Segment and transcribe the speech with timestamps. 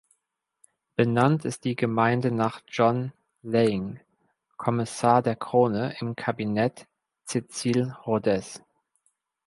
[0.95, 3.13] Benannt ist die Gemeinde nach John
[3.43, 3.99] Laing,
[4.57, 6.87] Kommissar der Krone im Kabinett
[7.27, 8.63] Cecil Rhodes.